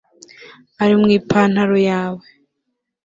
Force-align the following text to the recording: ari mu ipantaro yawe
ari 0.83 0.95
mu 0.99 1.07
ipantaro 1.17 1.77
yawe 1.89 2.25